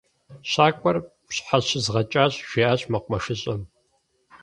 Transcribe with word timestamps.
Щакӏуэр 0.51 0.97
пщхьэщызгъэкӏащ,- 1.27 2.33
жиӏащ 2.49 2.81
мэкъумэшыщӏэм. 2.91 3.61